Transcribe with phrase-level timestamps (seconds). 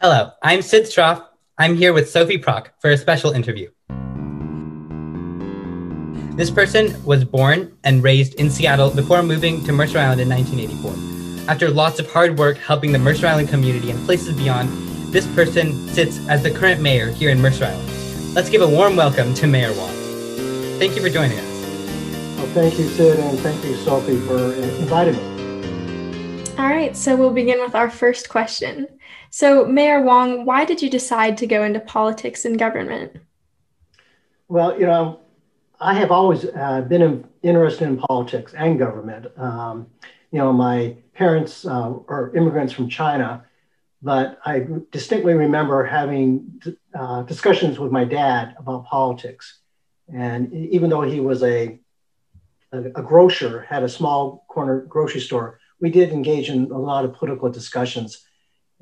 [0.00, 1.26] Hello, I'm Sidh Schroff.
[1.58, 3.68] I'm here with Sophie Prock for a special interview.
[6.36, 11.50] This person was born and raised in Seattle before moving to Mercer Island in 1984.
[11.50, 14.68] After lots of hard work helping the Mercer Island community and places beyond,
[15.12, 18.34] this person sits as the current mayor here in Mercer Island.
[18.36, 19.90] Let's give a warm welcome to Mayor Wong.
[20.78, 22.36] Thank you for joining us.
[22.36, 25.27] Well, thank you, Sidh, and thank you, Sophie, for inviting me.
[26.58, 28.88] All right, so we'll begin with our first question.
[29.30, 33.12] So, Mayor Wong, why did you decide to go into politics and government?
[34.48, 35.20] Well, you know,
[35.78, 39.26] I have always uh, been interested in politics and government.
[39.38, 39.86] Um,
[40.32, 43.44] you know, my parents uh, are immigrants from China,
[44.02, 46.60] but I distinctly remember having
[46.92, 49.60] uh, discussions with my dad about politics.
[50.12, 51.78] And even though he was a,
[52.72, 57.04] a, a grocer, had a small corner grocery store, we did engage in a lot
[57.04, 58.24] of political discussions.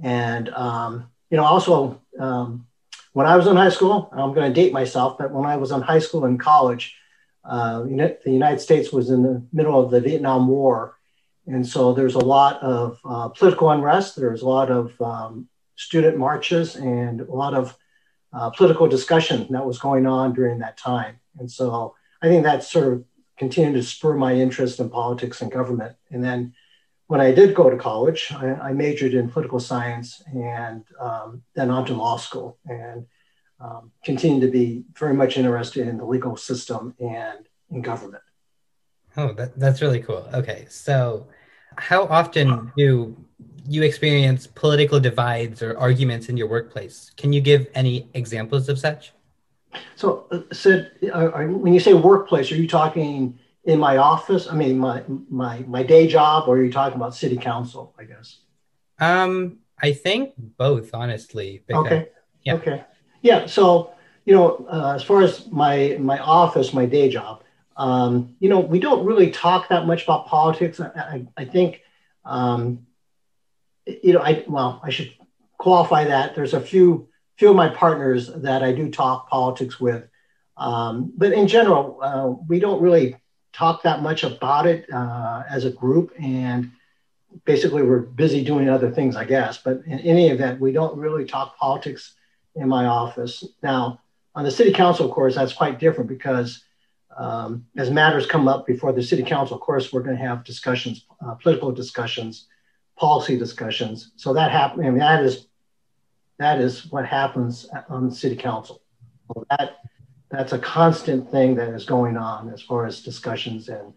[0.03, 2.67] And, um, you know, also um,
[3.13, 5.71] when I was in high school, I'm going to date myself, but when I was
[5.71, 6.95] in high school and college,
[7.45, 10.97] uh, the United States was in the middle of the Vietnam War.
[11.47, 14.17] And so there's a lot of uh, political unrest.
[14.17, 17.77] There's a lot of um, student marches and a lot of
[18.33, 21.21] uh, political discussion that was going on during that time.
[21.39, 23.05] And so I think that sort of
[23.39, 25.97] continued to spur my interest in politics and government.
[26.11, 26.55] And then
[27.09, 31.71] when I did go to college, I, I majored in political science and um, then
[31.71, 33.07] on to law school and
[33.61, 38.23] um, continued to be very much interested in the legal system and in government.
[39.17, 40.29] Oh, that, that's really cool.
[40.35, 40.67] Okay.
[40.69, 41.27] So,
[41.79, 43.17] how often do
[43.69, 47.11] you experience political divides or arguments in your workplace?
[47.17, 49.13] Can you give any examples of such?
[49.95, 54.49] So, uh, Sidh, uh, when you say workplace, are you talking in my office?
[54.49, 57.95] I mean, my my my day job, or are you talking about city council?
[57.99, 58.39] I guess.
[58.99, 61.63] Um, I think both, honestly.
[61.67, 62.09] Because, okay.
[62.45, 62.55] Yeah.
[62.55, 62.85] Okay.
[63.21, 63.47] Yeah.
[63.47, 63.93] So,
[64.25, 67.43] you know, uh, as far as my my office, my day job,
[67.77, 70.81] um, you know, we don't really talk that much about politics.
[70.81, 71.83] I, I, I think,
[72.25, 72.87] um,
[73.85, 75.13] you know, I well, I should
[75.59, 76.35] qualify that.
[76.35, 80.09] There's a few few of my partners that I do talk politics with,
[80.57, 83.17] um, but in general, uh, we don't really
[83.57, 86.71] talk that much about it uh, as a group and
[87.45, 89.59] basically we're busy doing other things i guess.
[89.59, 92.15] But in any event we don't really talk politics
[92.55, 93.45] in my office.
[93.63, 94.01] Now
[94.35, 96.63] on the city council of course that's quite different because
[97.17, 100.45] um, as matters come up before the city council of course we're going to have
[100.45, 102.47] discussions uh, political discussions
[102.97, 104.13] policy discussions.
[104.17, 105.47] So that happen I mean, that is
[106.39, 108.83] that is what happens on the city council.
[109.51, 109.79] That
[110.37, 113.93] that's a constant thing that is going on as far as discussions and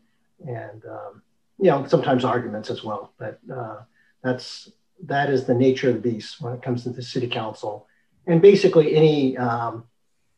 [0.47, 1.21] and um,
[1.59, 3.13] you know sometimes arguments as well.
[3.17, 3.81] But uh,
[4.23, 4.71] that's
[5.03, 7.87] that is the nature of the beast when it comes to the city council
[8.29, 9.85] and basically any um,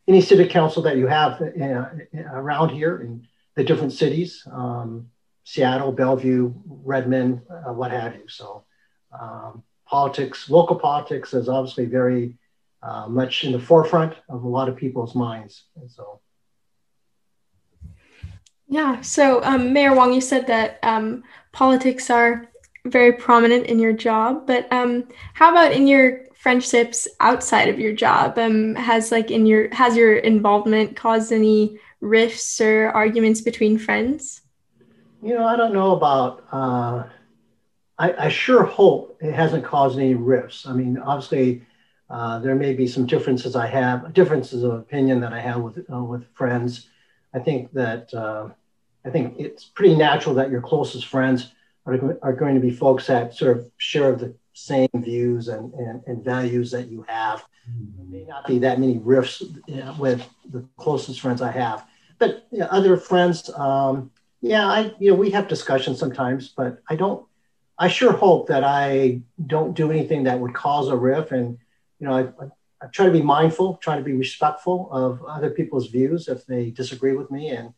[0.07, 1.85] any city council that you have uh,
[2.31, 5.09] around here in the different cities, um,
[5.43, 8.27] Seattle, Bellevue, Redmond, uh, what have you.
[8.27, 8.63] So
[9.19, 12.37] um, politics, local politics is obviously very
[12.83, 15.65] uh, much in the forefront of a lot of people's minds.
[15.75, 16.19] And so.
[18.67, 19.01] Yeah.
[19.01, 22.47] So, um, Mayor Wong, you said that um, politics are
[22.85, 27.93] very prominent in your job, but um, how about in your friendships outside of your
[27.93, 28.39] job?
[28.39, 34.41] Um, has like in your has your involvement caused any rifts or arguments between friends?
[35.21, 36.43] You know, I don't know about.
[36.51, 37.03] Uh,
[37.99, 40.65] I, I sure hope it hasn't caused any rifts.
[40.65, 41.63] I mean, obviously,
[42.11, 45.85] uh, there may be some differences I have, differences of opinion that I have with
[45.91, 46.89] uh, with friends.
[47.33, 48.49] I think that uh,
[49.05, 51.53] I think it's pretty natural that your closest friends
[51.85, 56.03] are, are going to be folks that sort of share the same views and, and,
[56.05, 57.45] and values that you have.
[57.65, 61.85] There may not be that many rifts you know, with the closest friends I have,
[62.19, 64.11] but you know, other friends, um,
[64.41, 67.25] yeah, I you know we have discussions sometimes, but I don't.
[67.77, 71.57] I sure hope that I don't do anything that would cause a rift and
[72.01, 72.45] you know, I,
[72.83, 76.71] I, try to be mindful, try to be respectful of other people's views if they
[76.71, 77.49] disagree with me.
[77.49, 77.73] And,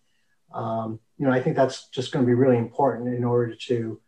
[0.53, 3.99] um, you know, I think that's just going to be really important in order to,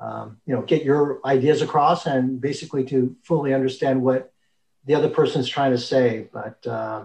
[0.00, 4.32] um, you know, get your ideas across and basically to fully understand what
[4.86, 6.28] the other person's trying to say.
[6.32, 7.04] But uh,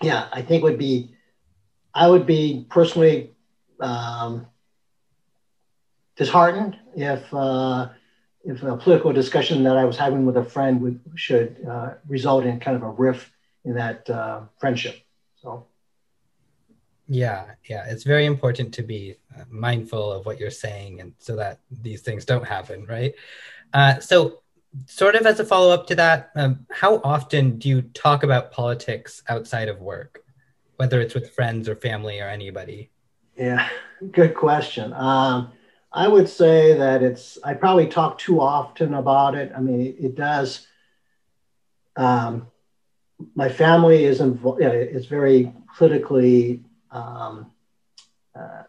[0.00, 1.14] yeah, I think would be,
[1.92, 3.32] I would be personally
[3.78, 4.46] um,
[6.16, 7.90] disheartened if, uh,
[8.48, 12.46] if a political discussion that I was having with a friend would should uh, result
[12.46, 13.30] in kind of a rift
[13.64, 14.96] in that uh, friendship.
[15.42, 15.66] So.
[17.06, 21.36] Yeah, yeah, it's very important to be uh, mindful of what you're saying, and so
[21.36, 23.14] that these things don't happen, right?
[23.72, 24.42] Uh, so,
[24.86, 28.50] sort of as a follow up to that, um, how often do you talk about
[28.50, 30.22] politics outside of work,
[30.76, 32.90] whether it's with friends or family or anybody?
[33.36, 33.68] Yeah,
[34.12, 34.92] good question.
[34.94, 35.52] Um,
[35.92, 39.52] I would say that it's, I probably talk too often about it.
[39.56, 40.66] I mean, it, does.
[41.96, 42.48] Um,
[43.34, 47.50] my family is involved, it's very politically, um,
[48.38, 48.62] uh,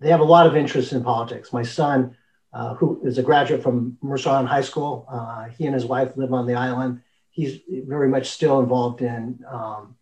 [0.00, 1.52] they have a lot of interest in politics.
[1.52, 2.16] My son,
[2.52, 6.16] uh, who is a graduate from Mercer Island High School, uh, he and his wife
[6.16, 7.02] live on the island.
[7.30, 9.96] He's very much still involved in um,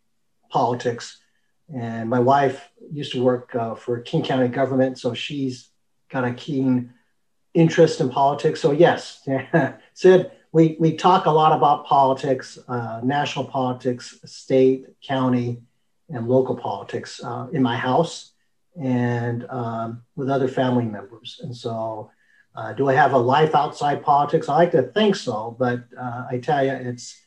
[0.51, 1.19] politics.
[1.75, 5.72] And my wife used to work uh, for King County government, so she's
[6.13, 6.93] got a keen
[7.55, 8.61] interest in politics.
[8.61, 9.27] So yes,
[9.95, 15.63] Sidh, we, we talk a lot about politics, uh, national politics, state, county,
[16.11, 18.33] and local politics uh, in my house
[18.81, 21.41] and um, with other family members.
[21.43, 22.11] And so,
[22.55, 24.49] uh, do I have a life outside politics?
[24.49, 27.19] I like to think so, but uh, I tell you, it's,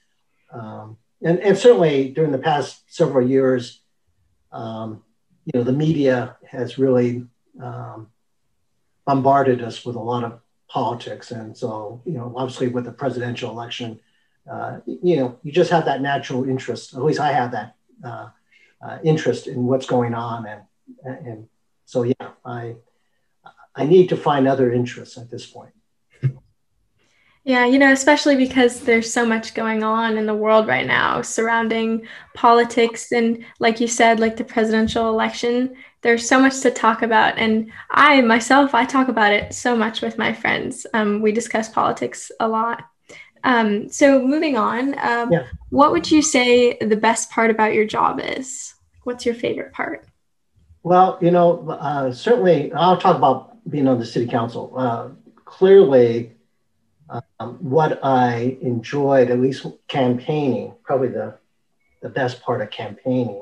[0.51, 3.81] um, and, and certainly during the past several years,
[4.51, 5.03] um,
[5.45, 7.25] you know, the media has really
[7.61, 8.07] um,
[9.05, 11.31] bombarded us with a lot of politics.
[11.31, 13.99] And so, you know, obviously with the presidential election,
[14.51, 16.93] uh, you know, you just have that natural interest.
[16.93, 18.29] At least I have that uh,
[18.81, 20.61] uh, interest in what's going on, and
[21.03, 21.47] and
[21.85, 22.75] so yeah, I
[23.75, 25.73] I need to find other interests at this point.
[27.45, 31.21] Yeah, you know, especially because there's so much going on in the world right now
[31.21, 33.11] surrounding politics.
[33.11, 37.37] And like you said, like the presidential election, there's so much to talk about.
[37.37, 40.87] And I myself, I talk about it so much with my friends.
[40.95, 42.83] Um, we discuss politics a lot.
[43.43, 45.45] Um, so moving on, um, yeah.
[45.69, 48.73] what would you say the best part about your job is?
[49.03, 50.07] What's your favorite part?
[50.81, 54.73] Well, you know, uh, certainly I'll talk about being on the city council.
[54.75, 55.09] Uh,
[55.45, 56.34] clearly,
[57.09, 61.37] um, what I enjoyed, at least campaigning, probably the,
[62.01, 63.41] the best part of campaigning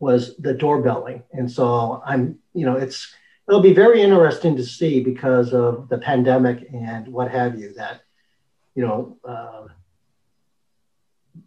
[0.00, 1.22] was the doorbelling.
[1.32, 3.12] And so I'm, you know, it's,
[3.48, 8.02] it'll be very interesting to see because of the pandemic and what have you that,
[8.74, 9.66] you know, uh,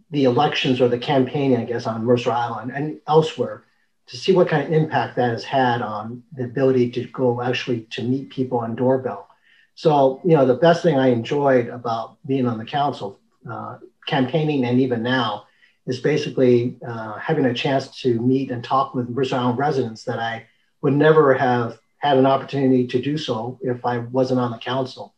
[0.10, 3.64] the elections or the campaigning, I guess, on Mercer Island and elsewhere
[4.08, 7.82] to see what kind of impact that has had on the ability to go actually
[7.92, 9.31] to meet people on doorbell
[9.76, 13.20] so, you know, the best thing I enjoyed about being on the council,
[13.50, 13.78] uh,
[14.08, 15.46] campaigning, and even now,
[15.88, 20.20] is basically uh, having a chance to meet and talk with Mercer Island residents that
[20.20, 20.46] I
[20.82, 25.14] would never have had an opportunity to do so if I wasn't on the council.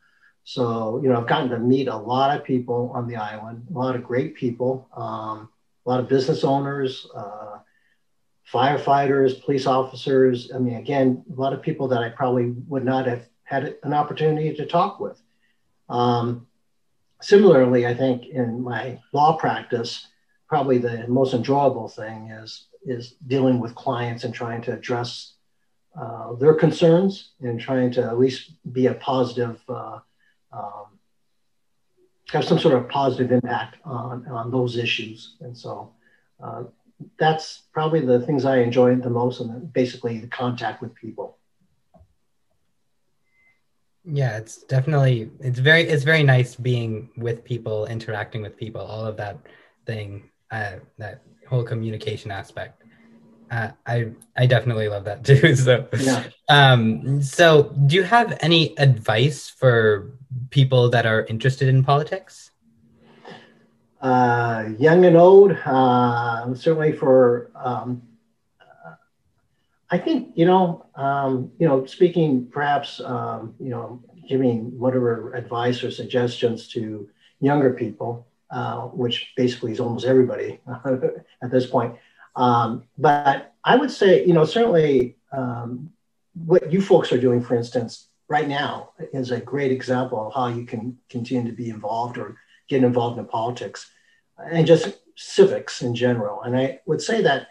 [0.45, 3.77] So, you know, I've gotten to meet a lot of people on the island, a
[3.77, 5.50] lot of great people, um,
[5.85, 7.59] a lot of business owners, uh,
[8.51, 10.51] firefighters, police officers.
[10.53, 13.94] I mean, again, a lot of people that I probably would not have had an
[13.94, 15.21] opportunity to talk with.
[15.89, 16.47] Um,
[17.21, 20.07] similarly, I think in my law practice,
[20.47, 25.35] probably the most enjoyable thing is is dealing with clients and trying to address
[25.97, 30.00] uh, their concerns and trying to at least be a positive, uh,
[30.51, 30.88] um,
[32.29, 35.38] have some sort of positive impact on, on those issues.
[35.39, 35.94] And so
[36.44, 36.63] uh,
[37.17, 41.38] that's probably the things I enjoy the most, and basically the contact with people
[44.05, 49.05] yeah it's definitely it's very it's very nice being with people interacting with people all
[49.05, 49.38] of that
[49.85, 52.83] thing uh, that whole communication aspect
[53.51, 56.24] uh, i i definitely love that too so yeah.
[56.50, 60.12] um so do you have any advice for
[60.50, 62.51] people that are interested in politics
[64.01, 68.01] uh, young and old uh, certainly for um,
[69.93, 75.83] I think you know, um, you know, speaking perhaps, um, you know, giving whatever advice
[75.83, 77.07] or suggestions to
[77.39, 80.59] younger people, uh, which basically is almost everybody
[81.43, 81.95] at this point.
[82.35, 85.91] Um, but I would say, you know, certainly um,
[86.33, 90.47] what you folks are doing, for instance, right now is a great example of how
[90.47, 92.35] you can continue to be involved or
[92.67, 93.91] get involved in politics
[94.39, 96.41] and just civics in general.
[96.41, 97.50] And I would say that,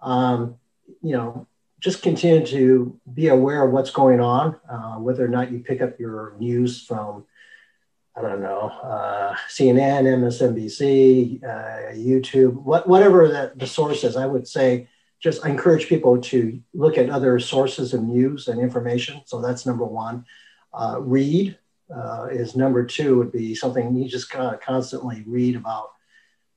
[0.00, 0.56] um,
[1.02, 1.46] you know,
[1.82, 5.82] just continue to be aware of what's going on, uh, whether or not you pick
[5.82, 7.24] up your news from,
[8.16, 14.16] I don't know, uh, CNN, MSNBC, uh, YouTube, what, whatever the, the source is.
[14.16, 18.60] I would say just I encourage people to look at other sources of news and
[18.60, 19.22] information.
[19.24, 20.24] So that's number one.
[20.72, 21.58] Uh, read
[21.92, 25.90] uh, is number two, would be something you just kind of constantly read about.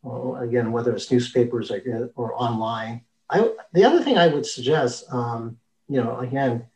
[0.03, 3.01] Well, again, whether it's newspapers or, or online.
[3.29, 6.67] I, the other thing I would suggest, um, you know, again,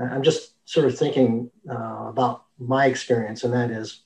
[0.00, 4.02] I'm just sort of thinking uh, about my experience, and that is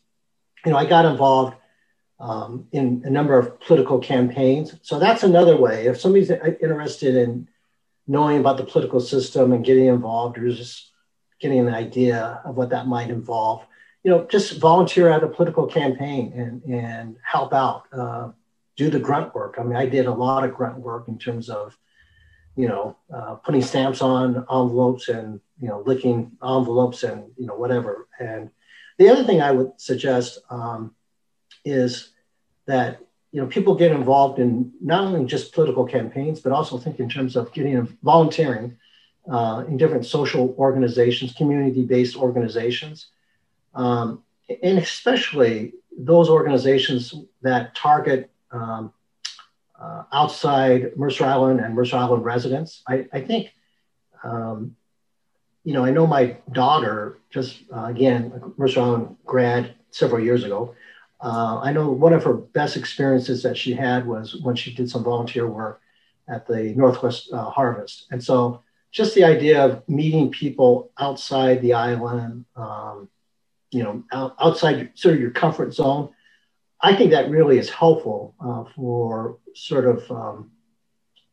[0.66, 1.57] you know, I got involved
[2.19, 4.75] um, in a number of political campaigns.
[4.83, 5.87] So that's another way.
[5.87, 7.49] If somebody's interested in
[8.09, 10.90] knowing about the political system and getting involved, or just
[11.40, 13.64] getting an idea of what that might involve,
[14.02, 18.31] you know, just volunteer at a political campaign and and help out, uh,
[18.76, 19.56] do the grunt work.
[19.59, 21.76] I mean, I did a lot of grunt work in terms of,
[22.56, 27.54] you know, uh, putting stamps on envelopes and you know licking envelopes and you know
[27.54, 28.09] whatever.
[28.18, 28.50] And
[28.99, 30.38] the other thing I would suggest.
[30.50, 30.95] Um,
[31.66, 32.12] is
[32.66, 33.00] that
[33.33, 37.09] you know people get involved in not only just political campaigns, but also think in
[37.11, 38.78] terms of getting volunteering
[39.30, 43.09] uh, in different social organizations, community-based organizations,
[43.75, 44.23] um,
[44.62, 48.92] and especially those organizations that target um,
[49.80, 52.82] uh, outside Mercer Island and Mercer Island residents.
[52.88, 53.52] I, I think,
[54.24, 54.76] um,
[55.64, 60.74] you know, I know my daughter just uh, again Mercer Island grad several years ago.
[61.20, 64.90] Uh, I know one of her best experiences that she had was when she did
[64.90, 65.80] some volunteer work
[66.28, 68.06] at the Northwest uh, Harvest.
[68.10, 73.08] And so just the idea of meeting people outside the island, um,
[73.70, 76.10] you know, out, outside sort of your comfort zone,
[76.80, 80.50] I think that really is helpful uh, for sort of um,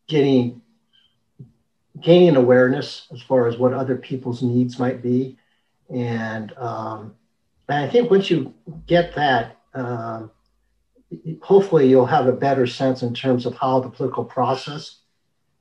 [0.08, 0.62] getting
[2.02, 5.38] gaining awareness as far as what other people's needs might be.
[5.94, 7.16] And, um,
[7.70, 8.54] and I think once you
[8.88, 10.32] get that, um,
[11.42, 15.00] hopefully you'll have a better sense in terms of how the political process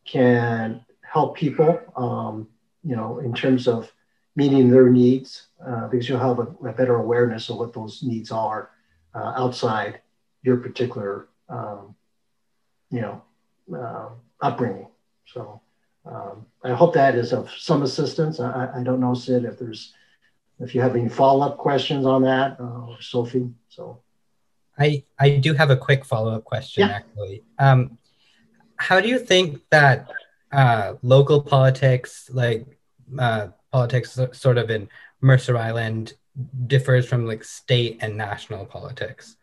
[0.04, 2.48] can help people, um,
[2.82, 3.92] you know, in terms of
[4.34, 8.30] meeting their needs, uh, because you'll have a, a, better awareness of what those needs
[8.32, 8.70] are
[9.14, 10.00] uh, outside
[10.42, 11.94] your particular, um,
[12.90, 13.22] you know,
[13.76, 14.08] uh,
[14.40, 14.88] upbringing.
[15.26, 15.60] So
[16.04, 18.40] um, I hope that is of some assistance.
[18.40, 19.94] I, I don't know, Sidh, if there's
[20.60, 23.50] if you have any follow-up questions on that, uh, or Sophie.
[23.68, 24.00] So
[24.78, 26.94] I I do have a quick follow-up question yeah.
[26.94, 27.42] actually.
[27.58, 27.98] Um,
[28.76, 30.10] how do you think that
[30.52, 32.66] uh, local politics, like
[33.18, 34.88] uh, politics sort of in
[35.20, 36.14] Mercer Island,
[36.66, 39.36] differs from like state and national politics?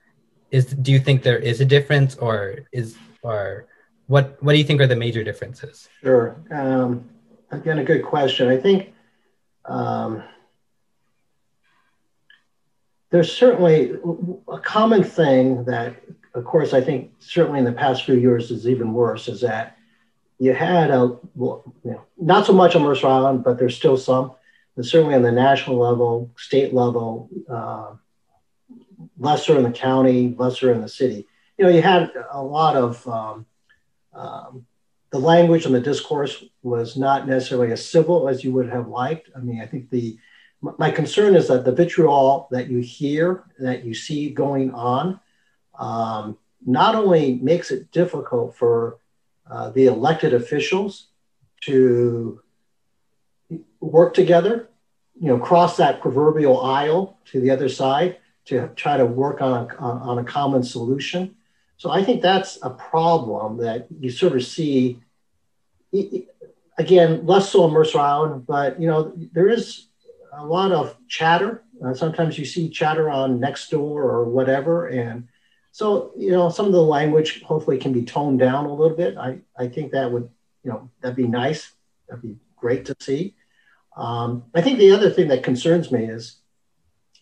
[0.52, 3.68] Is do you think there is a difference, or is or
[4.08, 5.88] what what do you think are the major differences?
[6.02, 6.36] Sure.
[6.52, 7.10] Um,
[7.52, 8.48] again, a good question.
[8.48, 8.94] I think
[9.66, 10.24] um,
[13.12, 13.94] there's certainly
[14.48, 15.96] a common thing that,
[16.34, 19.78] of course, I think certainly in the past few years is even worse is that
[20.38, 23.98] you had a, well, you know, not so much on Mercer Island, but there's still
[23.98, 24.32] some,
[24.82, 27.92] certainly on the national level, state level, uh,
[29.18, 31.28] lesser in the county, lesser in the city.
[31.58, 33.46] You know, you had a lot of um,
[34.14, 34.66] um,
[35.12, 39.30] the language and the discourse was not necessarily as civil as you would have liked.
[39.36, 40.18] I mean, I think the
[40.62, 45.20] my concern is that the vitriol that you hear, that you see going on,
[45.78, 49.00] um, not only makes it difficult for
[49.50, 51.08] uh, the elected officials
[51.62, 52.42] to
[53.80, 54.70] work together,
[55.20, 59.70] you know, cross that proverbial aisle to the other side to try to work on
[59.70, 61.36] a, on a common solution.
[61.78, 65.00] So I think that's a problem that you sort of see.
[66.78, 69.88] Again, less so on Mercer Island, but you know, there is
[70.34, 71.64] a lot of chatter.
[71.84, 74.88] Uh, sometimes you see chatter on Nextdoor or whatever.
[74.88, 75.28] And
[75.72, 79.18] so, you know, some of the language hopefully can be toned down a little bit.
[79.18, 80.30] I, I think that would,
[80.64, 81.72] you know, that'd be nice.
[82.08, 83.36] That'd be great to see.
[84.00, 86.38] Um, I think the other thing that concerns me is,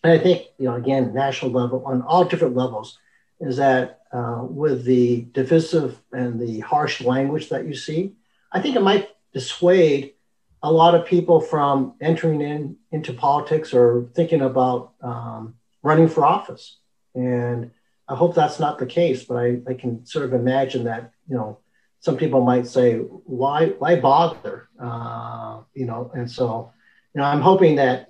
[0.04, 2.98] and I think, you know, again, national level, on all different levels,
[3.40, 8.12] is that uh, with the divisive and the harsh language that you see,
[8.52, 10.14] I think it might dissuade
[10.62, 16.24] a lot of people from entering in into politics or thinking about um, running for
[16.24, 16.78] office.
[17.14, 17.72] And
[18.08, 21.36] I hope that's not the case, but I, I can sort of imagine that, you
[21.36, 21.58] know,
[22.00, 24.68] some people might say, why, why bother?
[24.80, 26.72] Uh, you know, and so,
[27.14, 28.08] you know, I'm hoping that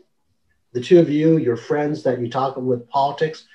[0.73, 3.47] the two of you, your friends that you talk with politics,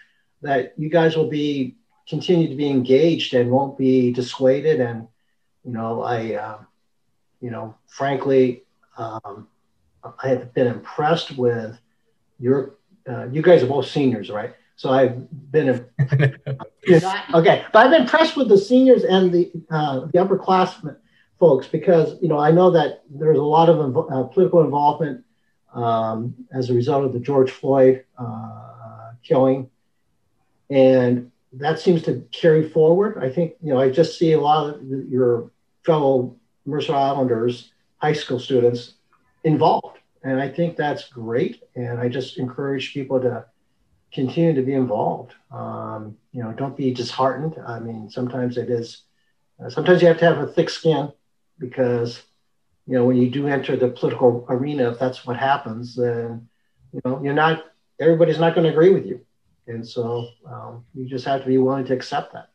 [0.42, 1.76] that you guys will be
[2.08, 4.82] continue to be engaged and won't be dissuaded.
[4.82, 5.08] And,
[5.64, 6.58] you know, I, uh,
[7.40, 8.64] you know, frankly,
[8.98, 9.48] um,
[10.22, 11.78] I have been impressed with
[12.40, 12.76] your.
[13.08, 14.56] Uh, you guys are both seniors, right?
[14.76, 15.70] So I've been
[17.34, 20.98] okay, but I've been impressed with the seniors and the uh, the upperclassmen
[21.40, 25.24] folks because you know I know that there's a lot of invo- uh, political involvement
[25.74, 29.70] um, as a result of the George Floyd uh, killing,
[30.70, 33.24] and that seems to carry forward.
[33.24, 35.52] I think you know I just see a lot of your
[35.86, 37.72] fellow Mercer Islanders
[38.04, 38.96] high school students
[39.44, 39.98] involved.
[40.24, 41.64] And I think that's great.
[41.76, 43.46] And I just encourage people to
[44.14, 45.34] continue to be involved.
[45.52, 47.56] Um, you know, don't be disheartened.
[47.66, 49.04] I mean, sometimes it is,
[49.60, 51.12] uh, sometimes you have to have a thick skin
[51.58, 52.22] because,
[52.86, 56.48] you know, when you do enter the political arena, if that's what happens, then,
[56.94, 57.66] you know, you're not,
[58.00, 59.22] everybody's not going to agree with you.
[59.68, 62.50] And so um, you just have to be willing to accept that.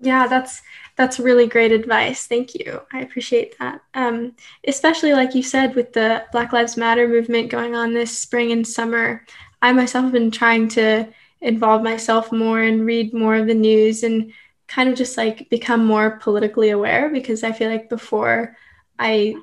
[0.00, 0.62] Yeah, that's
[0.96, 2.26] that's really great advice.
[2.26, 2.82] Thank you.
[2.92, 3.80] I appreciate that.
[3.94, 4.34] Um,
[4.66, 8.66] especially like you said, with the Black Lives Matter movement going on this spring and
[8.66, 9.24] summer,
[9.62, 11.08] I myself have been trying to
[11.40, 14.32] involve myself more and read more of the news and
[14.68, 18.56] kind of just like become more politically aware because I feel like before
[18.98, 19.36] I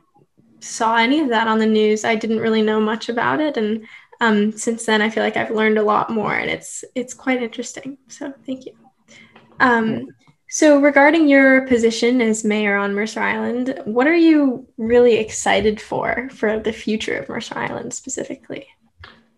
[0.60, 3.88] saw any of that on the news, I didn't really know much about it, and
[4.22, 7.43] um, since then I feel like I've learned a lot more, and it's it's quite
[7.43, 7.98] interesting.
[8.07, 8.74] So thank you.
[9.60, 10.07] Um,
[10.53, 16.29] so, regarding your position as mayor on Mercer Island, what are you really excited for
[16.29, 18.67] for the future of Mercer Island specifically?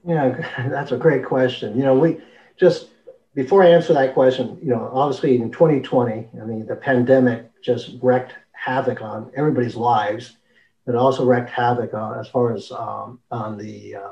[0.06, 0.36] Yeah,
[0.70, 1.78] that's a great question.
[1.78, 2.18] You know, we
[2.58, 2.90] just
[3.34, 7.92] before I answer that question, you know, obviously in 2020, I mean, the pandemic just
[8.02, 10.36] wreaked havoc on everybody's lives.
[10.86, 14.12] It also wreaked havoc on, as far as um, on the uh,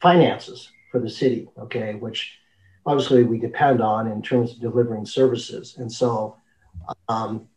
[0.00, 1.48] finances for the city.
[1.58, 2.38] Okay, which
[2.86, 5.76] obviously we depend on in terms of delivering services.
[5.76, 6.36] And so,
[7.08, 7.48] um,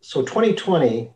[0.00, 1.12] so 2020,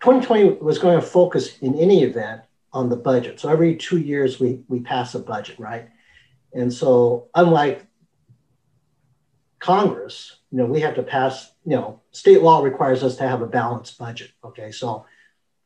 [0.00, 3.40] 2020 was going to focus in any event on the budget.
[3.40, 5.88] So every two years we, we pass a budget, right?
[6.52, 7.86] And so unlike
[9.58, 13.40] Congress, you know, we have to pass, you know, state law requires us to have
[13.40, 14.32] a balanced budget.
[14.44, 15.06] Okay, so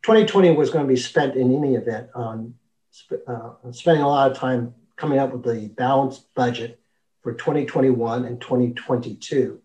[0.04, 2.54] 2020 was going to be spent in any event on
[3.26, 6.80] uh, spending a lot of time coming up with the balanced budget
[7.26, 9.60] for 2021 and 2022.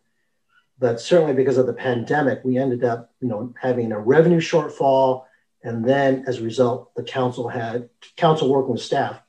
[0.80, 5.26] But certainly because of the pandemic, we ended up, you know, having a revenue shortfall.
[5.64, 7.88] And then as a result, the council had,
[8.18, 9.22] council working with staff,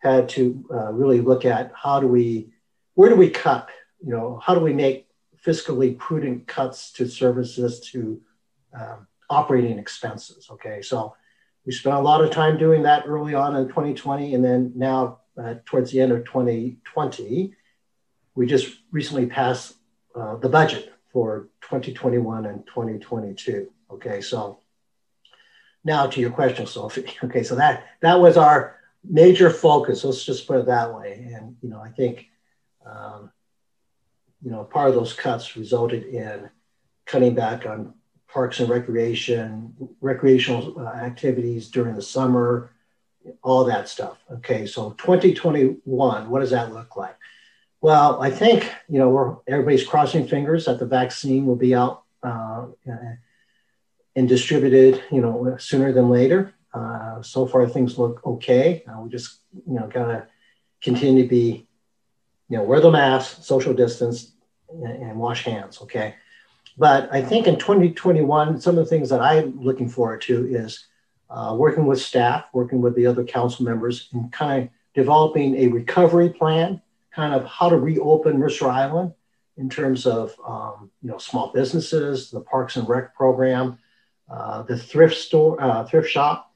[0.00, 2.52] had to uh, really look at how do we,
[2.92, 3.70] where do we cut?
[4.04, 5.08] You know, how do we make
[5.42, 8.20] fiscally prudent cuts to services to
[8.78, 10.48] um, operating expenses?
[10.50, 11.16] Okay, so
[11.64, 15.20] we spent a lot of time doing that early on in 2020, and then now
[15.42, 17.54] uh, towards the end of 2020,
[18.38, 19.74] we just recently passed
[20.14, 23.68] uh, the budget for 2021 and 2022.
[23.90, 24.60] Okay, so
[25.82, 27.12] now to your question, Sophie.
[27.24, 30.04] Okay, so that that was our major focus.
[30.04, 31.32] Let's just put it that way.
[31.34, 32.28] And you know, I think
[32.86, 33.32] um,
[34.40, 36.48] you know part of those cuts resulted in
[37.06, 37.94] cutting back on
[38.32, 42.70] parks and recreation, recreational uh, activities during the summer,
[43.42, 44.18] all that stuff.
[44.30, 47.17] Okay, so 2021, what does that look like?
[47.80, 52.66] Well, I think you know everybody's crossing fingers that the vaccine will be out uh,
[54.16, 56.54] and distributed, you know, sooner than later.
[56.74, 58.82] Uh, so far, things look okay.
[58.88, 60.26] Uh, we just you know gotta
[60.82, 61.68] continue to be,
[62.48, 64.32] you know, wear the mask, social distance,
[64.68, 65.80] and, and wash hands.
[65.82, 66.16] Okay,
[66.76, 70.84] but I think in 2021, some of the things that I'm looking forward to is
[71.30, 75.68] uh, working with staff, working with the other council members, and kind of developing a
[75.68, 76.82] recovery plan
[77.14, 79.14] kind of how to reopen Mercer Island
[79.56, 83.78] in terms of um, you know small businesses, the Parks and Rec program,
[84.30, 86.52] uh, the thrift store, uh, thrift shop.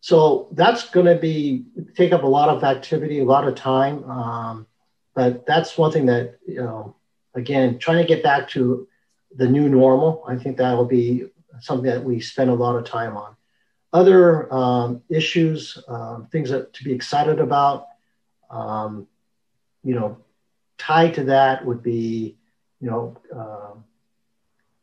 [0.00, 1.64] So that's going to be
[1.96, 4.04] take up a lot of activity, a lot of time.
[4.08, 4.66] Um,
[5.14, 6.96] but that's one thing that you know,
[7.34, 8.86] again, trying to get back to
[9.34, 10.24] the new normal.
[10.28, 11.26] I think that will be
[11.60, 13.36] something that we spend a lot of time on.
[13.92, 17.86] Other um, issues, um, things that to be excited about.
[18.50, 19.06] Um,
[19.84, 20.18] you know,
[20.78, 22.36] tied to that would be,
[22.80, 23.74] you know, uh,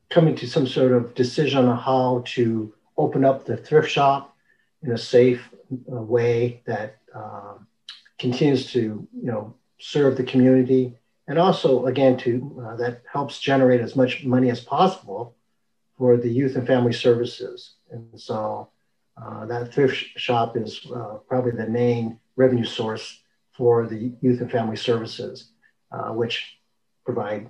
[0.10, 4.36] coming to some sort of decision on how to open up the thrift shop
[4.84, 5.50] in a safe
[5.92, 7.54] uh, way that uh,
[8.20, 10.94] continues to, you know, serve the community.
[11.28, 15.36] And also again to uh, that helps generate as much money as possible
[15.98, 17.76] for the youth and family services.
[17.90, 18.70] And so
[19.22, 23.22] uh, that thrift shop is uh, probably the main revenue source
[23.54, 25.52] for the youth and family services,
[25.92, 26.58] uh, which
[27.06, 27.50] provide,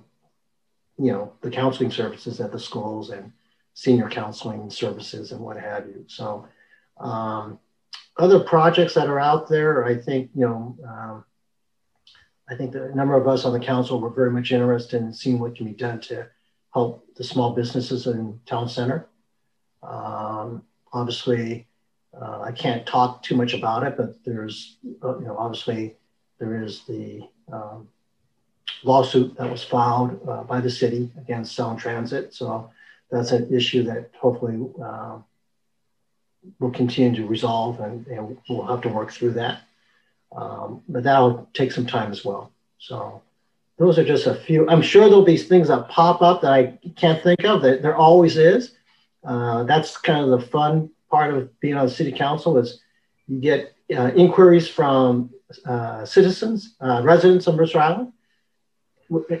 [0.98, 3.32] you know, the counseling services at the schools and
[3.74, 6.04] senior counseling services and what have you.
[6.08, 6.46] So,
[6.98, 7.58] um,
[8.18, 11.24] other projects that are out there, I think, you know, um,
[12.48, 15.38] I think the number of us on the council were very much interested in seeing
[15.38, 16.28] what can be done to
[16.74, 19.08] help the small businesses in town center.
[19.82, 20.62] Um,
[20.92, 21.66] obviously,
[22.20, 25.96] uh, I can't talk too much about it, but there's, uh, you know, obviously
[26.38, 27.22] there is the
[27.52, 27.88] um,
[28.84, 32.34] lawsuit that was filed uh, by the city against Sound Transit.
[32.34, 32.70] So
[33.10, 35.18] that's an issue that hopefully uh,
[36.58, 39.62] will continue to resolve and, and, we'll have to work through that.
[40.34, 42.50] Um, but that'll take some time as well.
[42.78, 43.22] So
[43.78, 44.68] those are just a few.
[44.68, 47.62] I'm sure there'll be things that pop up that I can't think of.
[47.62, 48.74] That there always is.
[49.24, 52.80] Uh, that's kind of the fun part of being on the city council is
[53.28, 55.30] you get uh, inquiries from
[55.66, 58.12] uh, citizens, uh, residents of Mercer Island,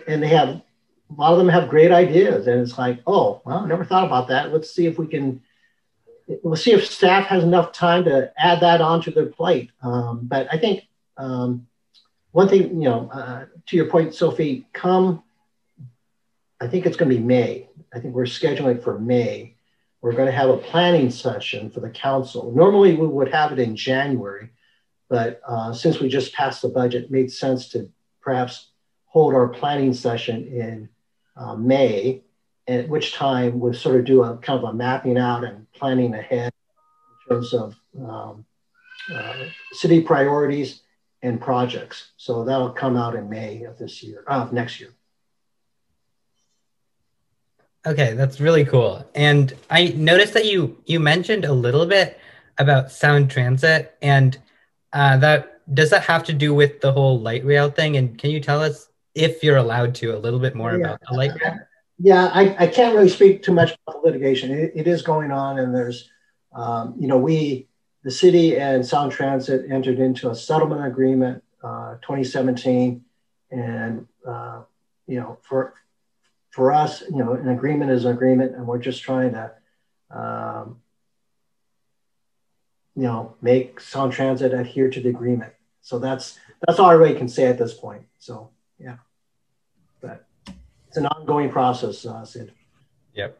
[0.06, 3.58] and they have a lot of them have great ideas, and it's like, oh, well,
[3.58, 4.52] I never thought about that.
[4.52, 5.42] Let's see if we can.
[6.42, 9.70] We'll see if staff has enough time to add that onto their plate.
[9.82, 10.84] Um, but I think
[11.16, 11.66] um,
[12.30, 15.22] one thing, you know, uh, to your point, Sophie, come.
[16.60, 17.68] I think it's going to be May.
[17.92, 19.56] I think we're scheduling for May.
[20.02, 22.52] We're going to have a planning session for the council.
[22.54, 24.50] Normally, we would have it in January,
[25.08, 27.88] but uh, since we just passed the budget, it made sense to
[28.20, 28.70] perhaps
[29.06, 30.88] hold our planning session in
[31.36, 32.22] uh, May,
[32.66, 36.14] at which time we'll sort of do a kind of a mapping out and planning
[36.14, 36.52] ahead
[37.30, 38.44] in terms of um,
[39.14, 40.82] uh, city priorities
[41.22, 42.10] and projects.
[42.16, 44.90] So that'll come out in May of this year, of next year.
[47.84, 49.04] Okay, that's really cool.
[49.14, 52.18] And I noticed that you you mentioned a little bit
[52.58, 54.38] about sound transit, and
[54.92, 57.96] uh, that does that have to do with the whole light rail thing?
[57.96, 60.78] And can you tell us if you're allowed to a little bit more yeah.
[60.78, 61.58] about the light rail?
[61.98, 64.50] Yeah, I, I can't really speak too much about the litigation.
[64.50, 66.08] It, it is going on, and there's,
[66.52, 67.68] um, you know, we
[68.04, 73.04] the city and Sound Transit entered into a settlement agreement uh, 2017,
[73.50, 74.62] and uh,
[75.06, 75.74] you know, for
[76.52, 79.50] for us, you know, an agreement is an agreement, and we're just trying to,
[80.10, 80.80] um,
[82.94, 85.54] you know, make Sound Transit adhere to the agreement.
[85.80, 88.04] So that's that's all I really can say at this point.
[88.18, 88.98] So yeah,
[90.00, 90.26] but
[90.88, 92.50] it's an ongoing process, uh, Sidh.
[93.14, 93.38] Yep.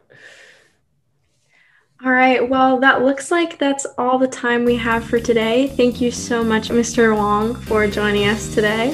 [2.05, 5.69] All right, well, that looks like that's all the time we have for today.
[5.69, 7.15] Thank you so much, Mr.
[7.15, 8.91] Wong, for joining us today.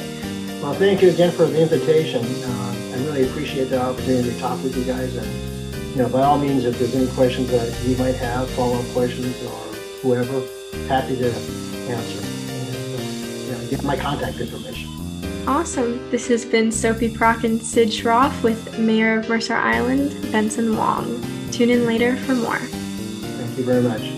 [0.60, 2.22] Well, thank you again for the invitation.
[2.22, 2.77] Uh, I
[3.18, 5.16] really appreciate the opportunity to talk with you guys.
[5.16, 8.78] And, you know, by all means, if there's any questions that you might have, follow
[8.78, 10.40] up questions or whoever,
[10.86, 12.20] happy to answer.
[12.22, 14.90] And, uh, you know, get my contact information.
[15.46, 16.10] Awesome.
[16.10, 21.24] This has been Sophie Prock and Sidh Schroff with Mayor of Mercer Island, Benson Wong.
[21.50, 24.17] Tune in later for more Thank you very much.